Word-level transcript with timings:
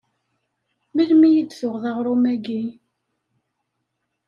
Melmi 0.95 1.29
i 1.35 1.43
d-tuɣeḍ 1.43 1.83
aɣrum-agi? 1.89 2.63